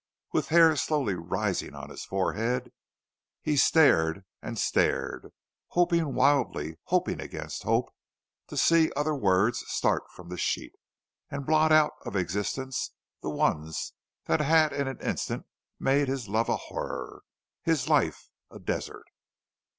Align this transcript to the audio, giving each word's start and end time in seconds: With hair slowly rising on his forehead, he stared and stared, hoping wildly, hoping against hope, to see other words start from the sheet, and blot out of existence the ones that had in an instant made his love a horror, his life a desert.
With 0.31 0.47
hair 0.47 0.75
slowly 0.77 1.13
rising 1.13 1.75
on 1.75 1.91
his 1.91 2.05
forehead, 2.05 2.71
he 3.39 3.55
stared 3.55 4.25
and 4.41 4.57
stared, 4.57 5.31
hoping 5.67 6.15
wildly, 6.15 6.79
hoping 6.85 7.21
against 7.21 7.61
hope, 7.61 7.91
to 8.47 8.57
see 8.57 8.91
other 8.95 9.13
words 9.13 9.63
start 9.67 10.09
from 10.09 10.29
the 10.29 10.39
sheet, 10.39 10.73
and 11.29 11.45
blot 11.45 11.71
out 11.71 11.91
of 12.03 12.15
existence 12.15 12.95
the 13.21 13.29
ones 13.29 13.93
that 14.25 14.39
had 14.41 14.73
in 14.73 14.87
an 14.87 14.97
instant 15.01 15.45
made 15.79 16.07
his 16.07 16.27
love 16.27 16.49
a 16.49 16.57
horror, 16.57 17.21
his 17.61 17.87
life 17.87 18.31
a 18.49 18.57
desert. 18.57 19.05